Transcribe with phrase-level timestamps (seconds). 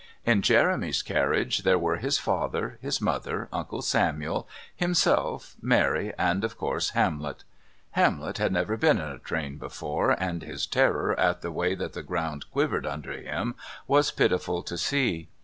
[0.25, 6.57] In Jeremy's carriage there were his father, his mother, Uncle Samuel, himself, Mary, and, of
[6.57, 7.43] course, Hamlet.
[7.91, 11.93] Hamlet had never been, in a train before, and his terror at the way that
[11.93, 13.53] the ground quivered under him
[13.85, 15.29] was pitiful to see.